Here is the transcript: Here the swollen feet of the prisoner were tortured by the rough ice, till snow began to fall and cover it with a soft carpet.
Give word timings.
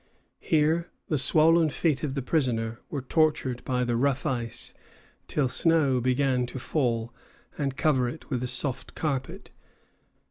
Here 0.39 0.89
the 1.09 1.19
swollen 1.19 1.69
feet 1.69 2.01
of 2.03 2.15
the 2.15 2.23
prisoner 2.23 2.79
were 2.89 3.03
tortured 3.03 3.63
by 3.63 3.83
the 3.83 3.95
rough 3.95 4.25
ice, 4.25 4.73
till 5.27 5.47
snow 5.47 6.01
began 6.01 6.47
to 6.47 6.57
fall 6.57 7.13
and 7.55 7.77
cover 7.77 8.09
it 8.09 8.27
with 8.31 8.41
a 8.41 8.47
soft 8.47 8.95
carpet. 8.95 9.51